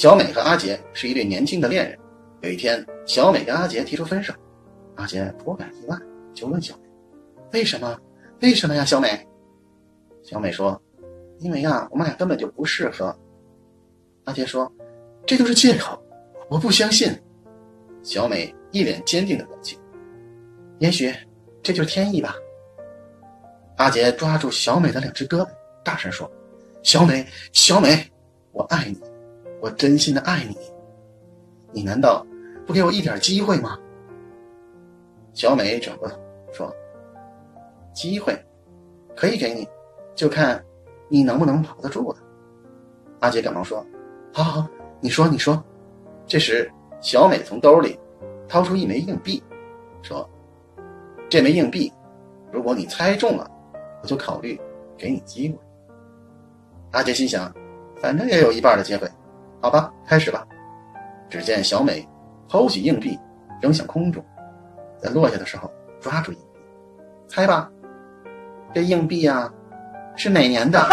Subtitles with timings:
[0.00, 1.98] 小美和阿杰是一对年轻的恋人。
[2.40, 4.32] 有一天，小美跟阿杰提出分手，
[4.94, 5.98] 阿杰颇感意外，
[6.32, 6.88] 就问小美
[7.52, 7.98] ：“为什么？
[8.40, 9.28] 为什么呀？”小美，
[10.22, 10.80] 小美说
[11.40, 13.14] ：“因为呀，我们俩根本就不适合。”
[14.24, 14.72] 阿杰说
[15.26, 16.02] ：“这都是借口，
[16.48, 17.14] 我不相信。”
[18.02, 19.78] 小美一脸坚定的表情
[20.80, 21.14] ：“也许
[21.62, 22.34] 这就是天意吧。”
[23.76, 25.48] 阿杰抓住小美的两只胳膊，
[25.84, 26.26] 大声说
[26.82, 28.10] ：“小美，小美，
[28.52, 28.98] 我爱你，
[29.60, 30.56] 我真心的爱你，
[31.72, 32.26] 你难道……”
[32.66, 33.76] 不给我一点机会吗？
[35.32, 36.16] 小美转过头
[36.52, 36.72] 说
[37.92, 38.32] ：“机会
[39.16, 39.66] 可以给你，
[40.14, 40.62] 就看
[41.08, 42.18] 你能不能保得住了。”
[43.18, 43.84] 阿杰赶忙说
[44.32, 44.68] ：“好好，
[45.00, 45.60] 你说，你说。”
[46.28, 47.98] 这时，小美从兜里
[48.46, 49.42] 掏出一枚硬币，
[50.00, 50.28] 说
[51.28, 51.92] ：“这枚硬币，
[52.52, 53.50] 如果你猜中了，
[54.00, 54.60] 我就考虑
[54.96, 55.58] 给你机会。”
[56.92, 57.52] 阿杰心想
[58.00, 59.10] ：“反正也有一半的机会，
[59.60, 60.46] 好吧，开始吧。”
[61.28, 62.06] 只见小美。
[62.52, 63.16] 抛起硬币，
[63.62, 64.20] 扔向空中，
[64.98, 66.44] 在落下的时候抓住硬币，
[67.28, 67.70] 猜吧，
[68.74, 69.48] 这硬币呀，
[70.16, 70.84] 是哪年的？